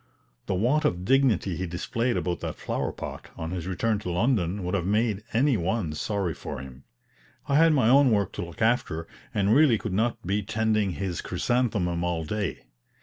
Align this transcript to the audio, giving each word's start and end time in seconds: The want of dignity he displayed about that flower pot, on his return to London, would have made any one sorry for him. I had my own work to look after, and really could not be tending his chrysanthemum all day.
The 0.47 0.55
want 0.55 0.83
of 0.83 1.05
dignity 1.05 1.57
he 1.57 1.67
displayed 1.67 2.17
about 2.17 2.39
that 2.39 2.55
flower 2.55 2.91
pot, 2.91 3.29
on 3.37 3.51
his 3.51 3.67
return 3.67 3.99
to 3.99 4.09
London, 4.09 4.63
would 4.63 4.73
have 4.73 4.87
made 4.87 5.23
any 5.31 5.57
one 5.57 5.93
sorry 5.93 6.33
for 6.33 6.57
him. 6.59 6.85
I 7.47 7.57
had 7.57 7.71
my 7.73 7.87
own 7.87 8.09
work 8.09 8.31
to 8.31 8.41
look 8.45 8.63
after, 8.63 9.07
and 9.31 9.53
really 9.53 9.77
could 9.77 9.93
not 9.93 10.19
be 10.25 10.41
tending 10.41 10.93
his 10.93 11.21
chrysanthemum 11.21 12.03
all 12.03 12.25
day. 12.25 12.63